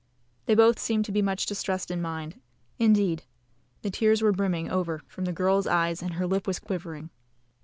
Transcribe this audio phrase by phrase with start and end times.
[0.47, 2.41] They both seemed to be much distressed in mind
[2.79, 3.23] indeed,
[3.83, 7.11] the tears were brimming over from the girl's eyes, and her lip was quivering.